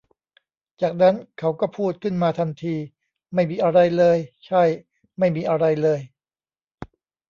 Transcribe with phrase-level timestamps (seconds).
[0.81, 2.75] จากนั้น เขาก็พูด ขึ้นมาทันที
[3.33, 4.63] ไม่มีอะไรเลย ใช่!!
[5.19, 5.99] ไม่มีอะไรเลย